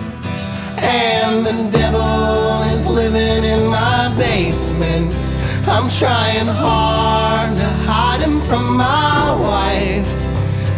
And 0.78 1.46
the 1.46 1.70
devil 1.78 2.62
is 2.78 2.88
living 2.88 3.44
in 3.44 3.68
my 3.68 4.16
basement. 4.18 5.14
I'm 5.68 5.90
trying 5.90 6.48
hard 6.48 7.58
to 7.58 7.68
hide 7.84 8.22
him 8.22 8.40
from 8.44 8.78
my 8.78 9.36
wife. 9.36 10.27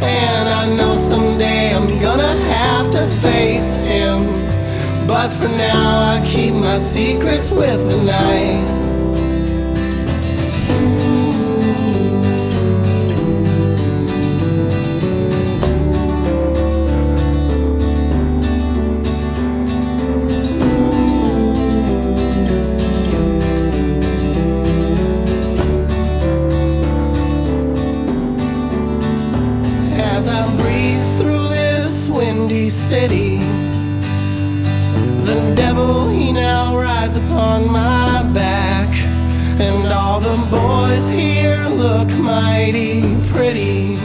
And 0.01 0.49
I 0.49 0.75
know 0.75 0.95
someday 0.95 1.73
I'm 1.75 1.99
gonna 1.99 2.35
have 2.35 2.91
to 2.91 3.07
face 3.21 3.75
him. 3.75 4.25
But 5.07 5.29
for 5.29 5.47
now, 5.47 6.13
I 6.13 6.25
keep 6.25 6.53
my 6.53 6.77
secrets 6.77 7.51
with 7.51 7.79
the 7.89 7.97
night. 8.03 8.88
city. 32.89 33.37
The 35.29 35.53
devil 35.55 36.09
he 36.09 36.33
now 36.33 36.75
rides 36.75 37.17
upon 37.17 37.71
my 37.71 38.23
back, 38.33 38.89
and 39.61 39.93
all 39.93 40.19
the 40.19 40.39
boys 40.49 41.07
here 41.07 41.67
look 41.67 42.09
mighty 42.17 43.03
pretty. 43.27 43.99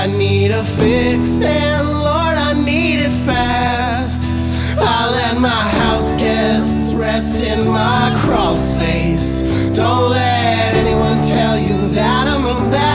I 0.00 0.06
need 0.06 0.50
a 0.50 0.62
fix, 0.62 1.40
and 1.40 1.88
Lord, 1.88 2.36
I 2.36 2.52
need 2.52 2.98
it 3.00 3.24
fast. 3.24 4.30
I 4.76 5.10
let 5.10 5.40
my 5.40 5.64
house 5.80 6.12
guests 6.12 6.92
rest 6.92 7.42
in 7.42 7.66
my 7.68 8.14
crawl 8.22 8.58
space. 8.58 9.40
Don't 9.74 10.10
let 10.10 10.74
anyone 10.74 11.22
tell 11.22 11.58
you 11.58 11.88
that 11.94 12.28
I'm 12.28 12.44
a 12.44 12.70
bad 12.70 12.89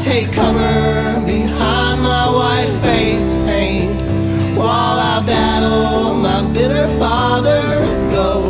take 0.00 0.32
cover 0.32 1.22
behind 1.26 2.00
my 2.00 2.26
white 2.30 2.70
face 2.80 3.32
paint 3.44 3.94
while 4.56 4.98
I 4.98 5.22
battle 5.26 6.14
my 6.14 6.42
bitter 6.54 6.88
father's 6.98 8.06
ghost. 8.06 8.49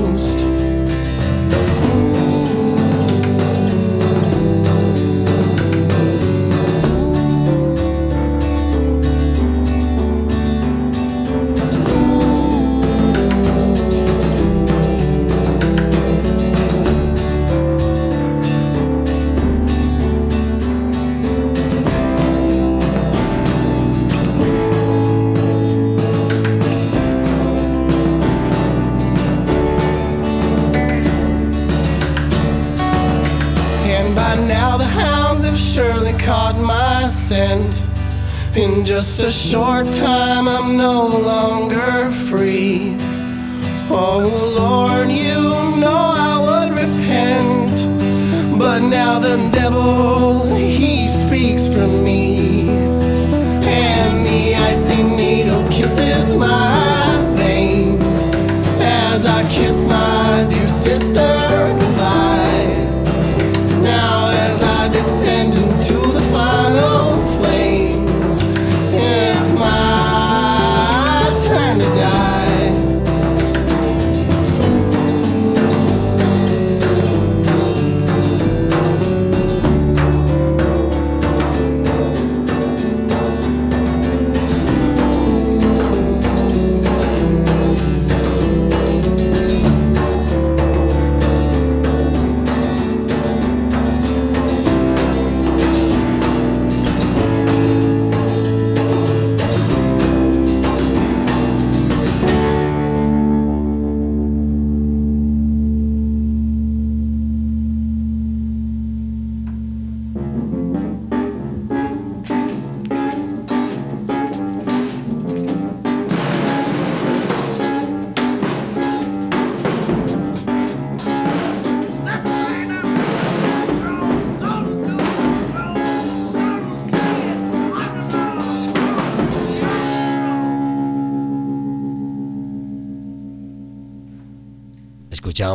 Just 38.91 39.22
a 39.22 39.30
short 39.30 39.93
time, 39.93 40.19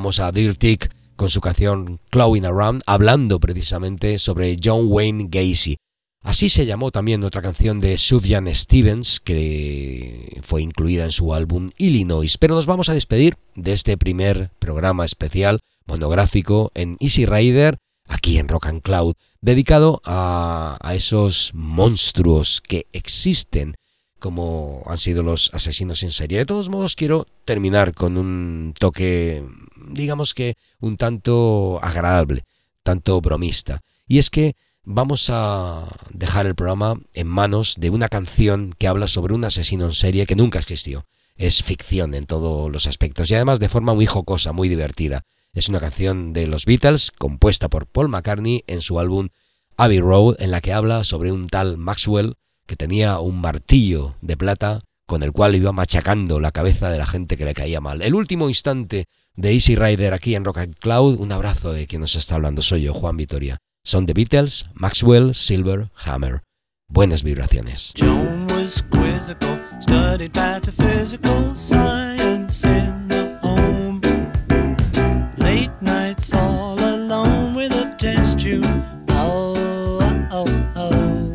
A 0.06 0.32
Dirtic 0.32 0.94
con 1.16 1.30
su 1.30 1.42
canción 1.42 2.00
Clawing 2.12 2.46
Around, 2.46 2.84
hablando 2.86 3.40
precisamente 3.40 4.20
sobre 4.20 4.56
John 4.64 4.86
Wayne 4.88 5.30
Gacy. 5.30 5.78
Así 6.22 6.50
se 6.50 6.68
llamó 6.68 6.92
también 6.92 7.24
otra 7.24 7.42
canción 7.42 7.80
de 7.80 7.98
Sufjan 7.98 8.54
Stevens, 8.54 9.20
que 9.20 10.40
fue 10.44 10.62
incluida 10.62 11.06
en 11.06 11.12
su 11.12 11.34
álbum 11.34 11.72
Illinois. 11.78 12.38
Pero 12.38 12.54
nos 12.54 12.68
vamos 12.68 12.88
a 12.90 12.94
despedir 12.94 13.36
de 13.56 13.74
este 13.74 13.98
primer 13.98 14.52
programa 14.60 15.06
especial 15.06 15.62
monográfico 15.88 16.72
en 16.76 16.98
Easy 17.00 17.26
Rider, 17.26 17.80
aquí 18.08 18.38
en 18.38 18.48
Rock 18.48 18.68
and 18.68 18.84
Cloud, 18.84 19.16
dedicado 19.42 20.04
a, 20.06 20.78
a 20.82 20.94
esos 20.94 21.50
monstruos 21.56 22.62
que 22.62 22.86
existen 22.94 23.76
como 24.26 24.82
han 24.88 24.98
sido 24.98 25.22
los 25.22 25.52
asesinos 25.54 26.02
en 26.02 26.12
serie. 26.12 26.40
De 26.40 26.46
todos 26.48 26.70
modos, 26.70 26.96
quiero 26.96 27.28
terminar 27.46 27.94
con 27.94 28.18
un 28.18 28.74
toque, 28.76 29.44
digamos 29.88 30.34
que 30.34 30.58
un 30.80 30.98
tanto 30.98 31.80
agradable, 31.82 32.46
tanto 32.84 33.20
bromista. 33.22 33.82
Y 34.08 34.20
es 34.20 34.30
que 34.30 34.56
vamos 34.84 35.30
a 35.32 35.88
dejar 36.12 36.46
el 36.46 36.56
programa 36.56 37.00
en 37.14 37.28
manos 37.28 37.76
de 37.78 37.90
una 37.90 38.08
canción 38.08 38.74
que 38.78 38.88
habla 38.88 39.08
sobre 39.08 39.34
un 39.34 39.44
asesino 39.44 39.86
en 39.86 39.94
serie 39.94 40.26
que 40.26 40.36
nunca 40.36 40.60
existió. 40.60 41.06
Es 41.36 41.64
ficción 41.64 42.14
en 42.14 42.26
todos 42.26 42.72
los 42.72 42.88
aspectos 42.88 43.30
y 43.30 43.36
además 43.36 43.60
de 43.60 43.70
forma 43.70 43.94
muy 43.94 44.06
jocosa, 44.06 44.54
muy 44.54 44.70
divertida. 44.70 45.24
Es 45.54 45.70
una 45.70 45.80
canción 45.80 46.34
de 46.34 46.48
los 46.48 46.66
Beatles 46.66 47.12
compuesta 47.12 47.70
por 47.70 47.88
Paul 47.88 48.10
McCartney 48.10 48.64
en 48.68 48.82
su 48.82 49.00
álbum 49.00 49.30
Abbey 49.78 50.00
Road 50.00 50.36
en 50.40 50.52
la 50.52 50.62
que 50.62 50.74
habla 50.74 51.04
sobre 51.04 51.32
un 51.32 51.48
tal 51.48 51.78
Maxwell 51.78 52.36
que 52.66 52.76
tenía 52.76 53.20
un 53.20 53.42
martillo 53.42 54.16
de 54.22 54.38
plata 54.38 54.84
con 55.06 55.24
el 55.24 55.32
cual 55.32 55.56
iba 55.56 55.72
machacando 55.72 56.40
la 56.40 56.52
cabeza 56.52 56.90
de 56.90 56.98
la 56.98 57.06
gente 57.06 57.38
que 57.38 57.46
le 57.46 57.54
caía 57.54 57.82
mal. 57.82 58.02
El 58.02 58.16
último 58.16 58.50
instante 58.50 59.06
de 59.36 59.54
Easy 59.54 59.76
Rider 59.76 60.14
aquí 60.14 60.36
en 60.36 60.46
Rock 60.46 60.60
and 60.60 60.76
Cloud, 60.78 61.20
un 61.20 61.32
abrazo 61.32 61.74
de 61.74 61.88
quien 61.88 62.02
nos 62.02 62.16
está 62.16 62.36
hablando, 62.36 62.62
soy 62.62 62.84
yo, 62.84 62.94
Juan 62.94 63.18
Vitoria. 63.18 63.58
Son 63.84 64.06
The 64.06 64.14
Beatles, 64.14 64.68
Maxwell, 64.74 65.36
Silver, 65.36 65.92
Hammer. 66.06 66.42
Buenas 66.88 67.24
vibraciones. 67.24 67.94
Joan 67.96 68.48
was 68.48 68.84
quizzical, 68.92 69.60
studied 69.80 70.36
metaphysical 70.36 71.56
science 71.56 72.64
in 72.64 73.08
the 73.10 73.38
home. 73.42 74.02
Late 75.38 75.72
nights 75.82 76.34
all 76.34 76.80
alone 76.80 77.56
with 77.56 77.74
a 77.74 77.96
test 77.98 78.40
tube. 78.40 78.66
Oh, 79.10 79.54
oh, 80.32 80.46
oh. 80.76 81.34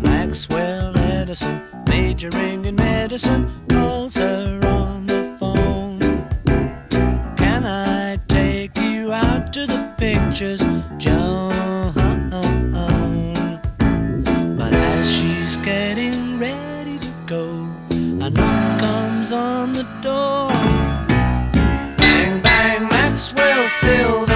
Maxwell 0.00 0.96
Edison, 0.96 1.60
majoring 1.88 2.64
in 2.64 2.76
medicine, 2.76 3.50
calls 3.68 4.16
her 4.16 4.63
Silver 23.84 24.33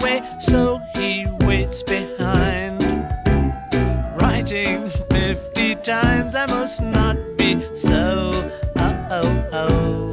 away, 0.00 0.22
so 0.38 0.80
he 0.94 1.26
waits 1.40 1.82
behind. 1.82 2.82
Writing 4.20 4.88
50 4.88 5.74
times, 5.76 6.34
I 6.34 6.46
must 6.46 6.82
not 6.82 7.16
be 7.36 7.62
so. 7.74 8.30
Oh, 8.78 9.06
oh, 9.10 9.48
oh. 9.52 10.12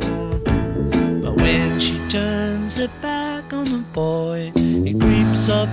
But 1.22 1.36
when 1.38 1.80
she 1.80 1.98
turns 2.10 2.80
her 2.80 2.90
back 3.02 3.54
on 3.54 3.66
the 3.66 3.84
boy, 3.94 4.52
he 4.56 4.94
creeps 4.94 5.50
up 5.50 5.70